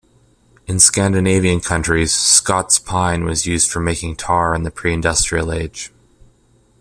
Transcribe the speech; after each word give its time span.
In 0.65 0.79
Scandinavian 0.79 1.59
countries, 1.59 2.11
Scots 2.11 2.79
pine 2.79 3.23
was 3.23 3.45
used 3.45 3.71
for 3.71 3.79
making 3.79 4.15
tar 4.15 4.55
in 4.55 4.63
the 4.63 4.71
preindustrial 4.71 5.55
age. 5.55 5.91